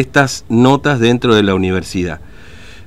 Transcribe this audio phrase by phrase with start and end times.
[0.00, 2.20] estas notas dentro de la universidad.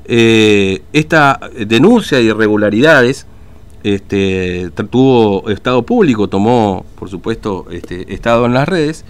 [0.05, 3.25] Eh, esta denuncia de irregularidades
[3.83, 9.05] este, tuvo estado público, tomó, por supuesto, este, estado en las redes.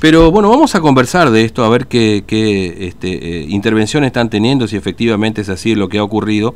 [0.00, 4.28] Pero bueno, vamos a conversar de esto, a ver qué, qué este, eh, intervención están
[4.28, 6.54] teniendo, si efectivamente es así lo que ha ocurrido,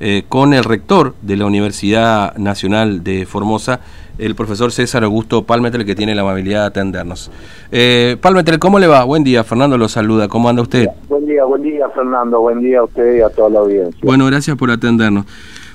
[0.00, 3.80] eh, con el rector de la Universidad Nacional de Formosa,
[4.18, 7.30] el profesor César Augusto Palmetel, que tiene la amabilidad de atendernos.
[7.70, 9.04] Eh, Palmetel, ¿cómo le va?
[9.04, 10.88] Buen día, Fernando lo saluda, ¿cómo anda usted?
[11.08, 14.00] Buen día, buen día, Fernando, buen día a usted y a toda la audiencia.
[14.02, 15.26] Bueno, gracias por atendernos.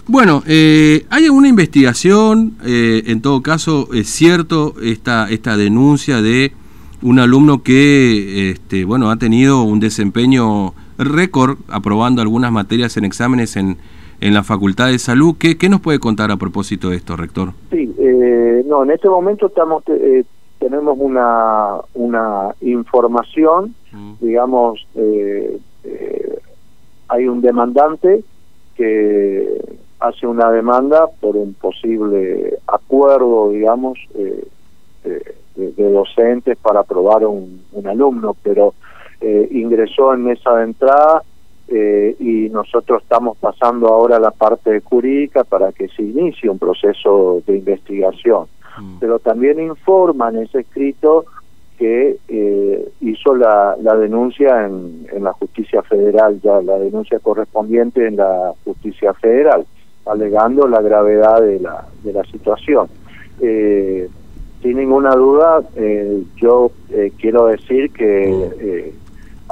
[0.08, 2.56] Bueno, eh, ¿hay alguna investigación?
[2.66, 6.54] Eh, en todo caso, ¿es cierto esta, esta denuncia de
[7.04, 13.56] un alumno que este, bueno, ha tenido un desempeño récord aprobando algunas materias en exámenes
[13.56, 13.78] en,
[14.22, 15.36] en la Facultad de Salud?
[15.38, 17.50] ¿Qué, ¿Qué, nos puede contar a propósito de esto, rector?
[17.72, 20.24] Sí, eh, no, en este momento estamos eh,
[20.62, 24.14] tenemos una, una información, mm.
[24.22, 26.40] digamos, eh, eh,
[27.08, 28.24] hay un demandante
[28.76, 29.60] que
[30.00, 34.48] hace una demanda por un posible acuerdo, digamos, eh,
[35.04, 38.76] de, de, docentes para aprobar un, un alumno, pero
[39.20, 41.24] eh, ingresó en mesa de entrada
[41.72, 46.60] eh, y nosotros estamos pasando ahora a la parte jurídica para que se inicie un
[46.60, 48.48] proceso de investigación.
[48.80, 49.00] Mm.
[49.00, 51.26] Pero también informa en ese escrito
[51.78, 58.06] que eh, hizo la, la denuncia en, en la justicia federal, ya la denuncia correspondiente
[58.06, 59.66] en la justicia federal
[60.06, 62.88] alegando la gravedad de la, de la situación.
[63.40, 64.10] Eh,
[64.62, 68.30] sin ninguna duda, eh, yo eh, quiero decir que
[68.60, 68.94] eh,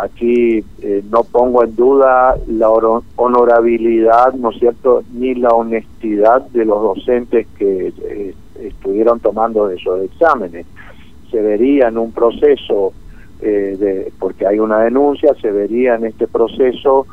[0.02, 2.70] aquí eh, no pongo en duda la
[3.16, 10.02] honorabilidad, ¿no es cierto?, ni la honestidad de los docentes que eh, estuvieron tomando esos
[10.02, 10.66] exámenes.
[11.32, 12.94] Se vería en un proceso,
[13.42, 17.06] eh, de, porque hay una denuncia, se vería en este proceso,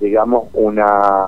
[0.00, 1.26] digamos, una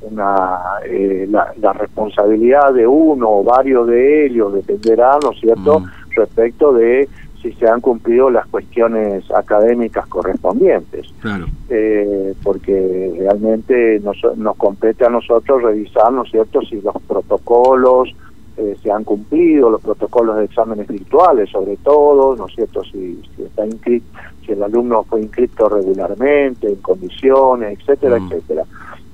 [0.00, 5.80] una eh, la, la, responsabilidad de uno o varios de ellos dependerá, ¿no es cierto?,
[5.80, 5.90] mm.
[6.14, 7.08] respecto de
[7.42, 11.06] si se han cumplido las cuestiones académicas correspondientes.
[11.20, 11.46] Claro.
[11.68, 18.08] Eh, porque realmente nos, nos compete a nosotros revisar, ¿no es cierto?, si los protocolos
[18.56, 23.22] eh, se han cumplido, los protocolos de exámenes virtuales sobre todo, ¿no es cierto?, si,
[23.36, 24.06] si está inscrito,
[24.44, 28.26] si el alumno fue inscrito regularmente, en condiciones, etcétera, mm.
[28.26, 28.64] etcétera.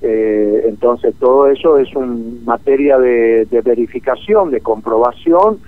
[0.00, 5.58] Eh, entonces todo eso es un materia de, de, verificación, de comprobación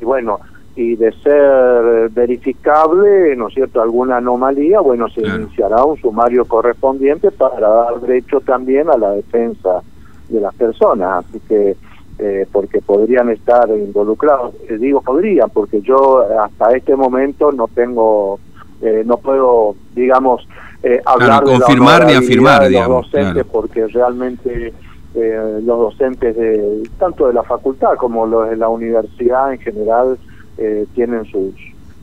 [0.00, 0.40] y bueno,
[0.76, 5.42] y de ser verificable, ¿no es cierto?, alguna anomalía, bueno, se claro.
[5.42, 9.82] iniciará un sumario correspondiente para dar derecho también a la defensa
[10.28, 11.76] de las personas, así que
[12.18, 18.38] eh, porque podrían estar involucrados, eh, digo podrían, porque yo hasta este momento no tengo,
[18.82, 20.46] eh, no puedo, digamos,
[20.84, 23.48] eh, hablar claro, confirmar de ni afirmar, de digamos, los docentes claro.
[23.52, 24.74] porque realmente
[25.14, 30.18] eh, los docentes de tanto de la facultad como los de la universidad en general
[30.58, 31.54] eh, tienen sus,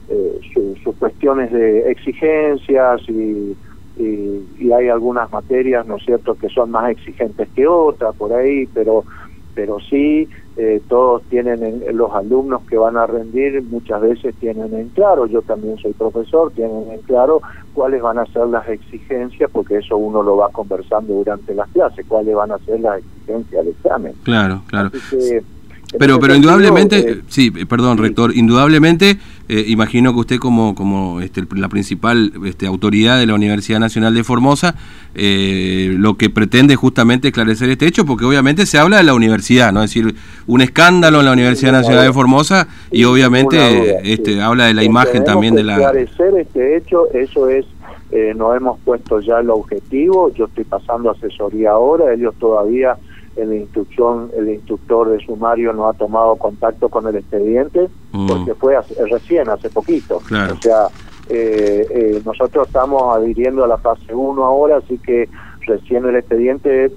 [0.10, 3.56] eh, su, sus cuestiones de exigencias y,
[3.98, 8.34] y, y, hay algunas materias, ¿no es cierto?, que son más exigentes que otras por
[8.34, 9.04] ahí, pero
[9.54, 14.74] pero sí eh, todos tienen en, los alumnos que van a rendir muchas veces tienen
[14.74, 17.42] en claro yo también soy profesor tienen en claro
[17.74, 22.06] cuáles van a ser las exigencias porque eso uno lo va conversando durante las clases
[22.08, 25.42] cuáles van a ser las exigencias del examen claro claro que,
[25.98, 28.04] pero pero indudablemente sí perdón sí.
[28.04, 29.18] rector indudablemente
[29.50, 34.14] eh, imagino que usted como como este, la principal este, autoridad de la Universidad Nacional
[34.14, 34.76] de Formosa
[35.16, 39.74] eh, lo que pretende justamente esclarecer este hecho porque obviamente se habla de la universidad
[39.74, 40.16] no es decir
[40.48, 44.40] un escándalo en la Universidad Nacional de Formosa y obviamente duda, este sí.
[44.40, 47.66] habla de la imagen también de la esclarecer este hecho eso es
[48.12, 52.98] eh, nos hemos puesto ya el objetivo yo estoy pasando asesoría ahora ellos todavía
[53.36, 58.28] el instrucción el instructor de sumario no ha tomado contacto con el expediente mm.
[58.28, 60.56] porque fue hace, recién hace poquito claro.
[60.56, 60.88] o sea
[61.30, 65.30] eh, eh, nosotros estamos adhiriendo a la fase 1 ahora así que
[65.66, 66.92] recién el expediente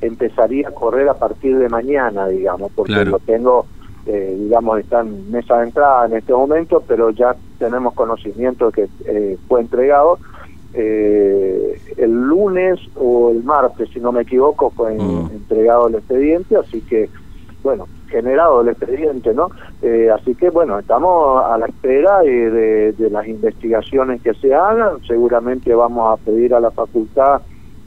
[0.00, 3.12] empezaría a correr a partir de mañana digamos porque claro.
[3.12, 3.66] lo tengo
[4.06, 8.72] eh, digamos está en mesa de entrada en este momento pero ya tenemos conocimiento de
[8.72, 10.18] que eh, fue entregado
[10.74, 15.30] eh, el lunes o el martes, si no me equivoco, fue mm.
[15.32, 17.08] entregado el expediente, así que,
[17.62, 19.50] bueno, generado el expediente, ¿no?
[19.82, 24.54] Eh, así que, bueno, estamos a la espera de, de, de, las investigaciones que se
[24.54, 27.42] hagan, seguramente vamos a pedir a la facultad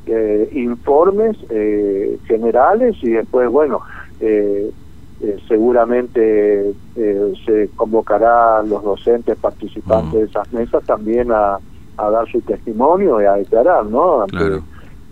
[0.06, 3.82] eh, informes eh, generales y después, bueno,
[4.20, 4.72] eh,
[5.20, 10.18] eh, seguramente eh, se convocará a los docentes participantes mm.
[10.18, 11.60] de esas mesas también a
[11.98, 14.22] a dar su testimonio y a declarar, ¿no?
[14.22, 14.62] Ante,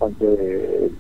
[0.02, 0.92] ante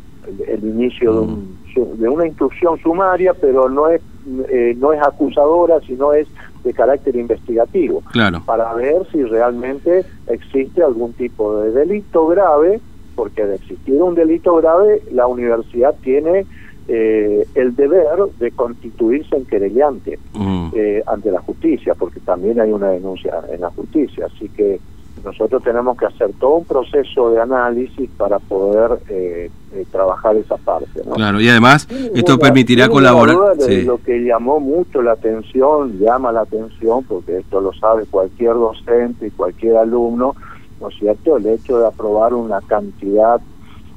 [0.47, 1.99] el, inicio de, un, mm.
[1.99, 4.01] de, una instrucción sumaria, pero no es
[4.49, 6.27] eh, no es acusadora, sino es
[6.63, 8.41] de carácter investigativo, claro.
[8.43, 12.79] para ver si realmente existe algún tipo de delito grave,
[13.15, 16.47] porque de existir un delito grave, la universidad tiene
[16.87, 20.69] eh, el deber de constituirse en querellante mm.
[20.73, 24.25] eh, ante la justicia, porque también hay una denuncia en la justicia.
[24.25, 24.79] Así que
[25.23, 30.57] nosotros tenemos que hacer todo un proceso de análisis para poder eh, eh, trabajar esa
[30.57, 31.01] parte.
[31.15, 33.35] Claro, y además esto permitirá colaborar.
[33.35, 39.27] Lo que llamó mucho la atención, llama la atención, porque esto lo sabe cualquier docente
[39.27, 40.35] y cualquier alumno,
[40.79, 41.37] ¿no es cierto?
[41.37, 43.41] El hecho de aprobar una cantidad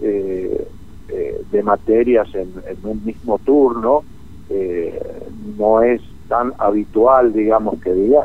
[0.00, 0.66] eh,
[1.50, 2.52] de materias en,
[2.84, 4.02] un mismo turno
[5.58, 8.24] no es tan habitual, digamos, que diga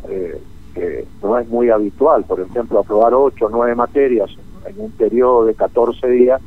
[0.73, 2.23] que no es muy habitual.
[2.23, 4.29] Por ejemplo, aprobar ocho o nueve materias
[4.65, 6.41] en un periodo de 14 días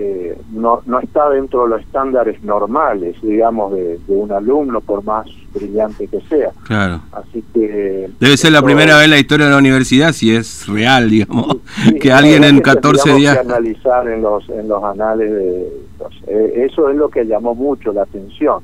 [0.00, 5.26] eh, no, no está dentro de los estándares normales, digamos, de, un alumno, por más
[5.52, 6.50] brillante que sea.
[6.64, 7.00] Claro.
[7.10, 8.08] Así que...
[8.20, 11.56] Debe ser la primera vez en la historia de la universidad, si es real, digamos,
[12.00, 13.38] que alguien en 14 días...
[13.38, 15.68] Que analizar en los, en los anales de...
[16.28, 18.62] Eh, eso es lo que llamó mucho la atención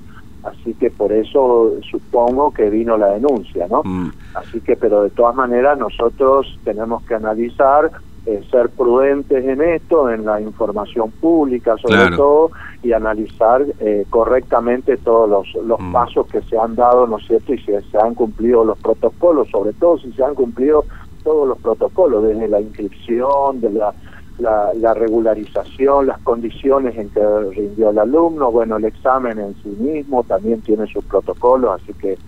[0.65, 3.83] así que por eso supongo que vino la denuncia, ¿no?
[3.85, 4.13] Mm.
[4.35, 7.91] Así que, pero de todas maneras nosotros tenemos que analizar,
[8.25, 12.51] eh, ser prudentes en esto, en la información pública sobre todo,
[12.83, 15.93] y analizar eh, correctamente todos los, los mm.
[15.93, 17.53] pasos que se han dado, ¿no es cierto?
[17.53, 20.87] Y si se han cumplido los protocolos, sobre todo si se han cumplido
[21.23, 23.93] todos los protocolos, desde la inscripción, de la
[24.39, 27.21] la, regularización, las condiciones en que
[27.55, 32.19] rindió el alumno, bueno, el examen en sí mismo también tiene sus protocolos, así que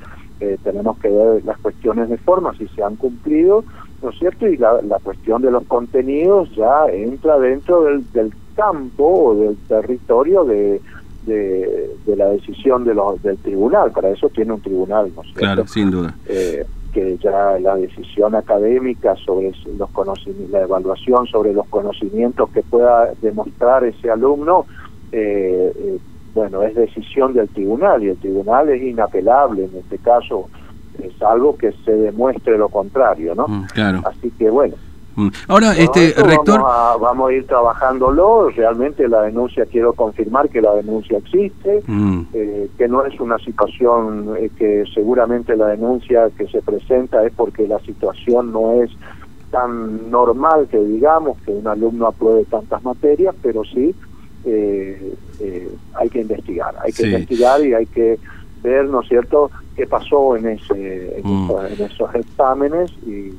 [0.41, 3.65] eh, tenemos que ver las cuestiones de forma, si se han cumplido,
[4.03, 4.47] ¿no es cierto?
[4.47, 10.81] Y la, cuestión de los contenidos ya entra dentro del, campo o del territorio de,
[11.27, 15.41] de, la decisión de los, del tribunal, para eso tiene un tribunal, ¿no es cierto?
[15.41, 16.15] Claro, sin duda.
[16.27, 16.65] Eh,
[16.97, 23.13] que ya la decisión académica sobre los conocimientos, la evaluación sobre los conocimientos que pueda
[23.21, 24.65] demostrar ese alumno,
[25.13, 25.99] eh, eh,
[26.33, 30.49] bueno, es decisión del tribunal y el tribunal es inapelable en este caso,
[30.99, 33.47] es algo que se demuestre lo contrario, ¿no?
[33.47, 34.01] Mm, claro.
[34.07, 34.77] Así que bueno,
[35.17, 35.29] Mm.
[35.49, 36.61] Ahora, este rector...
[37.01, 42.21] Vamos a, ir trabajándolo, realmente la denuncia, quiero confirmar que la denuncia existe, mm.
[42.35, 47.33] eh, que no es una situación eh, que seguramente la denuncia que se presenta es
[47.35, 48.91] porque la situación no es
[49.51, 53.95] tan normal que digamos que un alumno apruebe tantas materias, pero sí
[54.45, 55.17] eh,
[55.95, 58.19] hay que investigar, hay que investigar y hay que
[58.63, 61.51] ver, ¿no es cierto?, qué pasó en, ese, en mm.
[61.79, 63.33] esos exámenes y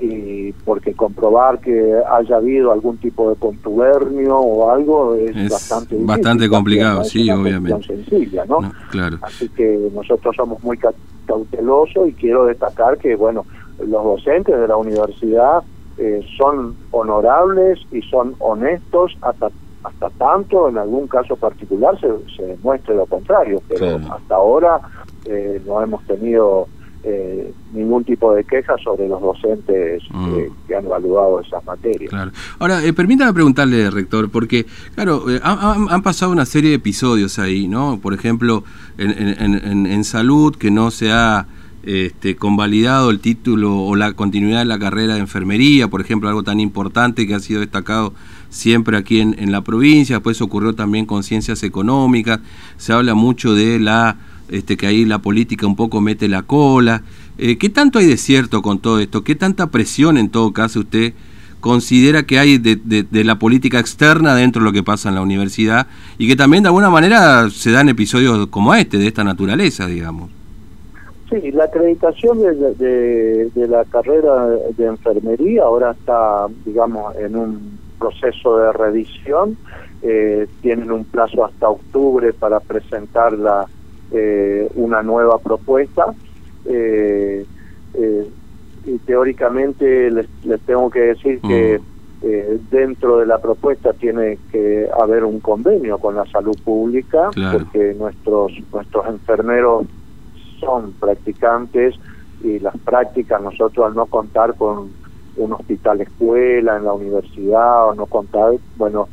[0.00, 6.48] y porque comprobar que haya habido algún tipo de contubernio o algo es, bastante bastante
[6.48, 7.86] complicado, sí, obviamente.
[7.86, 8.72] sencilla, ¿no?
[8.90, 9.18] Claro.
[9.22, 10.78] Así que nosotros somos muy
[11.26, 13.46] cautelosos y quiero destacar que, bueno,
[13.78, 15.62] los docentes de la universidad
[15.98, 19.50] eh, son honorables y son honestos hasta
[19.84, 24.80] hasta tanto en algún caso particular se, se demuestre lo contrario, pero hasta ahora
[25.26, 26.66] eh, no hemos tenido
[27.06, 30.66] eh, ningún tipo de queja sobre los docentes mm.
[30.66, 32.08] que han evaluado esas materias.
[32.08, 32.30] Claro.
[32.58, 37.68] Ahora, eh, permítame preguntarle, rector, porque, claro, eh, han, pasado una serie de episodios ahí,
[37.68, 37.98] ¿no?
[38.00, 38.64] Por ejemplo,
[38.96, 41.46] en, en, salud, que no se ha
[41.82, 46.42] este, convalidado el título o la continuidad de la carrera de enfermería, por ejemplo, algo
[46.42, 48.14] tan importante que ha sido destacado
[48.48, 52.40] siempre aquí en, en la provincia, después ocurrió también con ciencias económicas,
[52.78, 54.16] se habla mucho de la
[54.54, 57.02] este, que ahí la política un poco mete la cola.
[57.38, 59.24] Eh, ¿Qué tanto hay de cierto con todo esto?
[59.24, 61.12] ¿Qué tanta presión en todo caso usted
[61.60, 65.86] considera que hay de, la política externa dentro de lo que pasa en la universidad
[66.18, 70.30] y que también de alguna manera se dan episodios como este, de esta naturaleza, digamos?
[71.30, 74.46] Sí, la acreditación de, la carrera
[74.76, 79.56] de enfermería ahora está, digamos, en un proceso de revisión.
[80.02, 83.66] Eh, tienen un plazo hasta octubre para presentar la,
[84.12, 86.14] eh, una nueva propuesta.
[86.66, 87.44] Eh,
[87.94, 88.28] eh,
[88.86, 90.26] y teóricamente les,
[90.66, 92.70] tengo que decir que mm.
[92.70, 98.52] dentro de la propuesta tiene que haber un convenio con la salud pública, porque nuestros,
[98.72, 99.86] nuestros enfermeros
[100.60, 101.94] son practicantes
[102.42, 104.90] y las prácticas nosotros al no contar con
[105.36, 109.08] un hospital escuela en la universidad o no contar, bueno,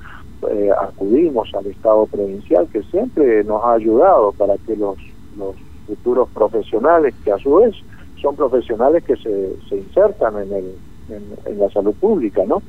[0.49, 4.97] eh, acudimos al Estado provincial que siempre nos ha ayudado para que los,
[5.37, 5.55] los
[5.87, 7.75] futuros profesionales, que a su vez
[8.21, 10.75] son profesionales que se, se insertan en el,
[11.45, 12.61] en, la salud pública, ¿no?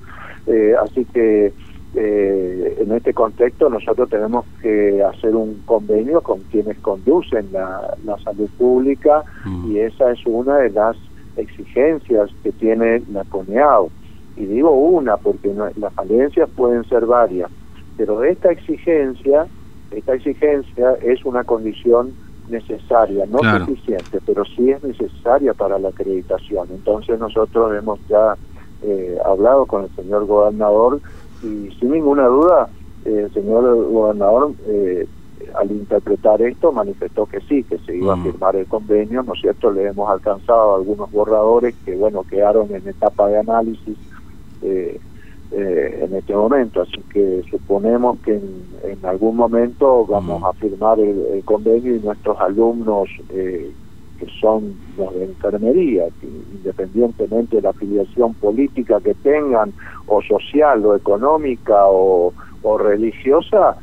[0.47, 1.53] Eh, así que
[1.95, 8.49] eh, en este contexto nosotros tenemos que hacer un convenio con quienes conducen la, salud
[8.59, 9.73] pública mm.
[9.73, 10.97] y esa es una de las
[11.37, 13.91] exigencias que tiene la CONEAO.
[14.37, 17.51] Y digo una porque las falencias pueden ser varias,
[17.97, 19.47] pero esta exigencia,
[19.91, 22.13] esta exigencia es una condición
[22.49, 26.69] necesaria, no suficiente, pero sí es necesaria para la acreditación.
[26.71, 28.37] Entonces nosotros hemos ya
[28.83, 31.01] eh, hablado con el señor gobernador
[31.43, 32.69] y sin ninguna duda
[33.05, 35.07] eh, el señor gobernador eh,
[35.55, 38.23] al interpretar esto manifestó que sí, que se iba a mm.
[38.25, 39.71] firmar el convenio, ¿no es cierto?
[39.71, 43.97] Le hemos alcanzado algunos borradores que, bueno, quedaron en etapa de análisis
[44.63, 45.01] eh,
[45.53, 51.43] eh, en este momento, así que suponemos que en, algún momento vamos a firmar el,
[51.45, 53.71] convenio y nuestros alumnos eh,
[54.19, 59.73] que son los de enfermería, que independientemente de la afiliación política que tengan,
[60.07, 62.33] o social, o económica, o,
[62.63, 63.77] o religiosa,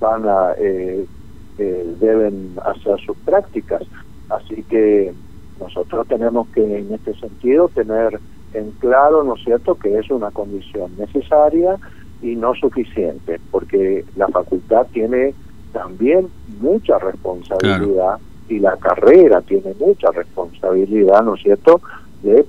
[0.00, 1.06] van a eh,
[1.58, 3.82] eh, deben hacer sus prácticas.
[4.28, 5.12] Así que
[5.60, 8.18] nosotros tenemos que en este sentido tener
[8.54, 11.76] en claro, ¿no es cierto?, que es una condición necesaria
[12.22, 15.34] y no suficiente, porque la facultad tiene
[15.72, 16.28] también
[16.60, 18.18] mucha responsabilidad
[18.48, 21.80] y la carrera tiene mucha responsabilidad, ¿no es cierto?,
[22.22, 22.46] de,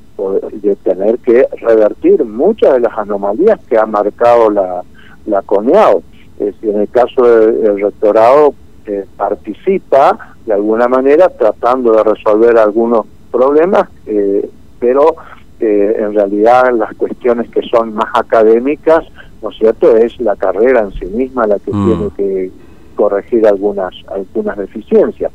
[0.61, 4.83] de tener que revertir muchas de las anomalías que ha marcado la,
[5.25, 6.01] la CONEAO.
[6.39, 8.53] Es en el caso del rectorado
[8.85, 15.15] eh, participa de alguna manera tratando de resolver algunos problemas, eh, pero
[15.59, 19.05] eh, en realidad las cuestiones que son más académicas,
[19.41, 21.85] ¿no es cierto?, es la carrera en sí misma la que mm.
[21.85, 22.51] tiene que
[22.95, 25.31] corregir algunas, algunas deficiencias.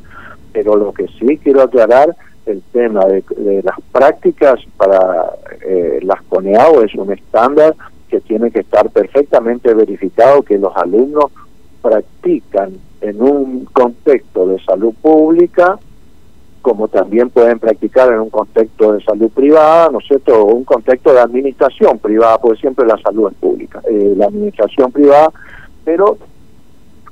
[0.53, 3.23] Pero lo que sí quiero aclarar, el tema de,
[3.63, 5.31] las prácticas para
[6.01, 7.75] las CONEAO es un estándar
[8.09, 11.31] que tiene que estar perfectamente verificado que los alumnos
[11.81, 15.79] practican en un contexto de salud pública,
[16.61, 20.63] como también pueden practicar en un contexto de salud privada, ¿no es cierto?, o un
[20.63, 25.31] contexto de administración privada, porque siempre la salud es pública, eh, la administración privada,
[25.83, 26.17] pero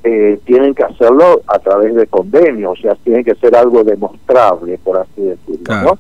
[0.03, 4.77] eh, tienen que hacerlo a través de convenios, o sea, tiene que ser algo demostrable,
[4.83, 5.97] por así decirlo, ¿no?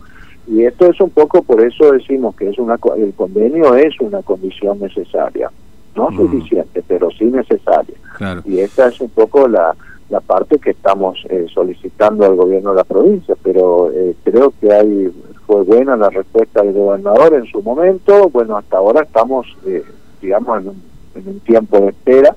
[0.47, 4.21] Y esto es un poco, por eso decimos que es una el convenio es una
[4.23, 5.51] condición necesaria,
[5.95, 7.95] no suficiente, pero sí necesaria.
[8.45, 9.75] Y esta es un poco la,
[10.09, 14.73] la parte que estamos eh, solicitando al gobierno de la provincia, pero eh, creo que
[14.73, 15.11] hay
[15.45, 18.29] fue buena la respuesta del gobernador en su momento.
[18.29, 19.83] Bueno, hasta ahora estamos, eh,
[20.21, 20.83] digamos, en un,
[21.15, 22.35] en un, tiempo de espera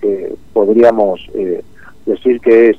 [0.00, 1.20] que podríamos
[2.06, 2.78] decir que es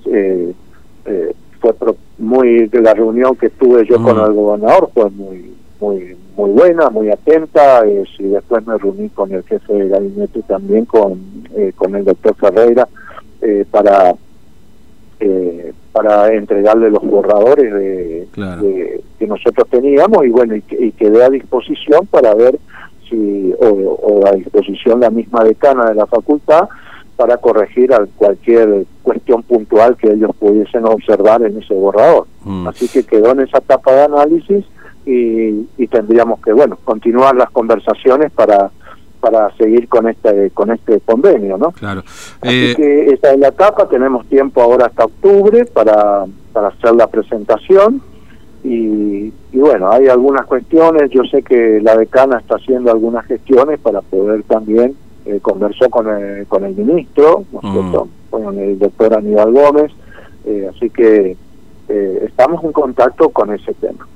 [1.60, 1.76] fue
[2.18, 7.10] muy la reunión que tuve yo con el gobernador fue muy muy muy buena muy
[7.10, 11.20] atenta y después me reuní con el jefe de gabinete también con
[11.56, 12.88] eh, con el doctor Ferreira
[13.42, 14.16] eh, para
[15.20, 18.28] eh, para entregarle los borradores de,
[19.18, 22.58] que nosotros teníamos y bueno y, y, quedé a disposición para ver
[23.10, 26.70] si o, o a disposición la misma decana de la facultad
[27.20, 32.28] para corregir cualquier cuestión puntual que ellos pudiesen observar en ese borrador.
[32.46, 32.66] Mm.
[32.70, 34.66] Así que quedó en esa etapa de análisis
[35.06, 38.72] y, tendríamos que, bueno, continuar las conversaciones para
[39.20, 41.72] para seguir con este con este convenio, ¿no?
[41.72, 42.02] Claro.
[42.42, 46.96] Así eh, que esa es la etapa, tenemos tiempo ahora hasta octubre para, para hacer
[46.96, 48.02] la presentación
[48.64, 53.80] y, y bueno, hay algunas cuestiones, yo sé que la decana está haciendo algunas gestiones
[53.80, 54.96] para poder también
[55.26, 57.94] eh, conversó con el, con el ministro, mm.
[58.30, 59.92] con el doctor Aníbal Gómez,
[60.46, 61.38] eh, así que
[61.90, 64.08] eh, estamos en contacto con ese tema.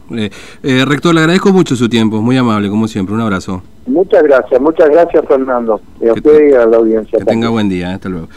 [0.85, 3.61] rector, le agradezco mucho su tiempo, muy amable, como siempre, un abrazo.
[3.85, 7.19] Muchas gracias, muchas gracias Fernando, y a usted y a la audiencia.
[7.19, 8.29] Que tenga buen día, hasta luego.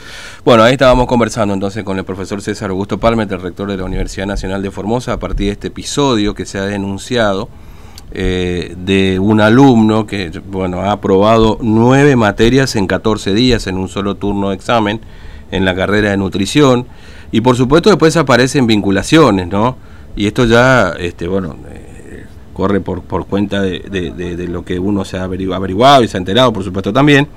[0.45, 3.85] Bueno, ahí estábamos conversando entonces con el profesor César Augusto Palmer, el rector de la
[3.85, 7.49] Universidad Nacional de Formosa, a partir de este episodio que se ha denunciado
[8.13, 13.89] eh, de un alumno que bueno, ha aprobado nueve materias en 14 días en un
[13.89, 15.01] solo turno de examen
[15.51, 16.87] en la carrera de nutrición.
[17.33, 19.77] Y por supuesto después aparecen vinculaciones, ¿no?
[20.17, 25.19] Y esto ya, este, bueno, eh, corre por, por cuenta de, lo que uno se
[25.19, 27.29] ha averiguado y se ha enterado, por supuesto también,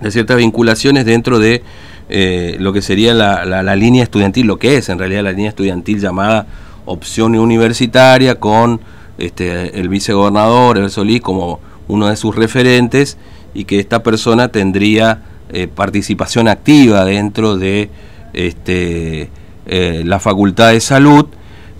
[0.00, 1.62] de ciertas vinculaciones dentro de
[2.10, 5.48] eh, lo que sería la, la, línea estudiantil, lo que es en realidad la línea
[5.48, 6.46] estudiantil llamada
[6.84, 8.80] opción universitaria con
[9.18, 13.16] este, el vicegobernador, el Solís, como uno de sus referentes
[13.54, 17.90] y que esta persona tendría eh, participación activa dentro de
[18.32, 19.30] este,
[19.66, 21.26] eh, la Facultad de Salud,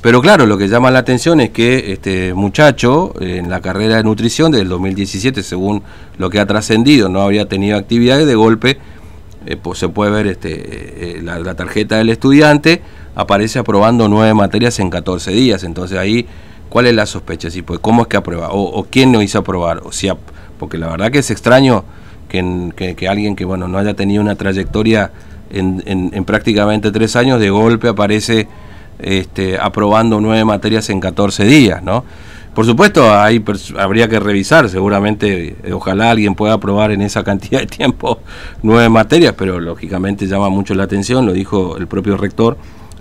[0.01, 4.05] Pero claro, lo que llama la atención es que este muchacho en la carrera de
[4.05, 5.83] nutrición del 2017, según
[6.19, 8.79] lo que ha trascendido, no habría tenido actividades, de golpe
[9.47, 12.83] eh, pues se puede ver este, la, tarjeta del estudiante,
[13.15, 15.65] aparece aprobando nueve materias en 14 días.
[15.65, 16.27] Entonces ahí,
[16.69, 17.51] ¿cuál es la sospecha?
[17.51, 18.49] Si, pues, ¿Cómo es que aprueba?
[18.51, 19.81] O, quién no hizo aprobar?
[19.85, 20.17] O sea,
[20.59, 21.85] porque la verdad que es extraño
[22.29, 25.11] que, alguien que bueno no haya tenido una trayectoria
[25.51, 28.49] en, en prácticamente tres años, de golpe aparece
[28.99, 32.05] este, aprobando nueve materias en 14 días, ¿no?
[32.55, 37.67] Por supuesto, habría que revisar, seguramente, eh, ojalá alguien pueda aprobar en esa cantidad de
[37.67, 38.19] tiempo
[38.63, 42.57] nueve materias, pero lógicamente llama mucho la atención, lo dijo el propio rector.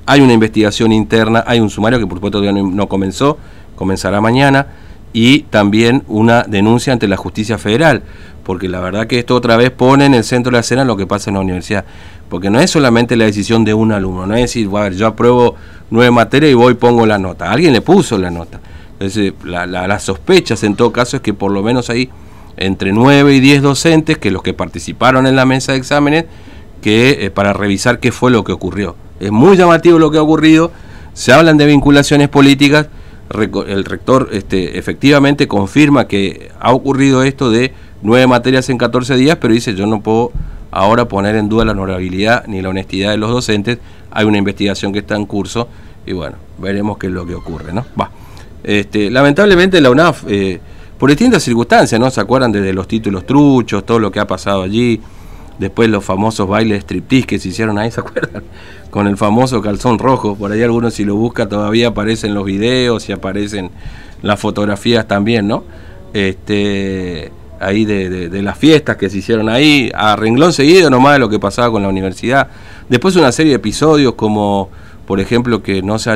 [0.06, 3.40] Hay una investigación interna, hay un sumario que por supuesto todavía no comenzó,
[3.76, 4.68] comenzará mañana,
[5.14, 8.04] y también una denuncia ante la justicia federal,
[8.44, 10.96] porque la verdad que esto otra vez pone en el centro de la escena lo
[10.96, 11.86] que pasa en la universidad,
[12.30, 15.08] porque no es solamente la decisión de un alumno, no es decir, a ver, yo
[15.08, 15.56] apruebo
[15.90, 17.52] nueve materias y voy y pongo la nota.
[17.52, 18.60] Alguien le puso la nota.
[18.94, 22.10] Entonces, la, las sospechas en todo caso es que por lo menos hay
[22.58, 26.26] entre nueve y diez docentes, que los que participaron en la mesa de exámenes,
[26.82, 28.96] que eh, para revisar qué fue lo que ocurrió.
[29.20, 30.72] Es muy llamativo lo que ha ocurrido,
[31.14, 32.88] se hablan de vinculaciones políticas,
[33.30, 39.38] el rector este, efectivamente confirma que ha ocurrido esto de nueve materias en 14 días,
[39.42, 40.32] pero dice yo no puedo
[40.72, 43.80] ahora poner en duda la honorabilidad ni la honestidad de los docentes,
[44.12, 45.68] hay una investigación que está en curso
[46.06, 47.86] y bueno, veremos qué es lo que ocurre, ¿no?
[48.00, 48.10] Va.
[48.64, 50.60] Este, lamentablemente la UNAF, eh,
[50.98, 52.10] por distintas circunstancias, ¿no?
[52.10, 55.02] Se acuerdan desde los títulos truchos, todo lo que ha pasado allí,
[55.60, 58.44] después los famosos bailes striptease que se hicieron ahí, ¿se acuerdan?
[58.90, 63.10] Con el famoso calzón rojo, por ahí algunos si lo busca todavía aparecen los videos
[63.10, 63.70] y aparecen
[64.22, 65.64] las fotografías también, ¿no?
[66.14, 71.20] Este, ahí de, de, las fiestas que se hicieron ahí, a renglón seguido nomás de
[71.20, 72.48] lo que pasaba con la universidad.
[72.90, 74.70] Después una serie de episodios como,
[75.06, 76.16] por ejemplo, que no se haya